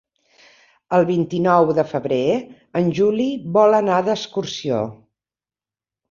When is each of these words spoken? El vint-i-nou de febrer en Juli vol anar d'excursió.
El 0.99 1.03
vint-i-nou 1.09 1.73
de 1.79 1.83
febrer 1.91 2.21
en 2.79 2.89
Juli 2.99 3.27
vol 3.59 3.77
anar 3.81 3.99
d'excursió. 4.09 4.81